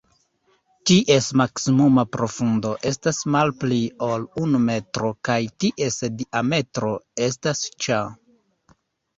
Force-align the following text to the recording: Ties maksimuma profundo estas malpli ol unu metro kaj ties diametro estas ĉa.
Ties 0.91 1.25
maksimuma 1.41 2.05
profundo 2.15 2.71
estas 2.91 3.19
malpli 3.35 3.79
ol 4.07 4.25
unu 4.45 4.63
metro 4.63 5.11
kaj 5.29 5.39
ties 5.65 6.01
diametro 6.23 6.91
estas 7.29 7.63
ĉa. 7.87 8.03